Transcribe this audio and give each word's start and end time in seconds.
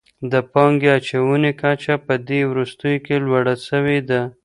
د 0.31 0.33
پانګې 0.51 0.89
اچونې 0.97 1.51
کچه 1.61 1.95
په 2.05 2.13
دې 2.27 2.41
وروستيو 2.51 3.03
کي 3.05 3.15
لوړه 3.25 3.55
سوي 3.67 3.99
ده. 4.09 4.21